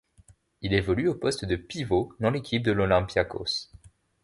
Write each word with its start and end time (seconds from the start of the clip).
Il 0.63 0.73
évolue 0.73 1.09
au 1.09 1.13
poste 1.13 1.45
de 1.45 1.55
pivot 1.55 2.15
dans 2.19 2.31
l'équipe 2.31 2.63
de 2.63 2.71
l'Olympiakós. 2.71 3.71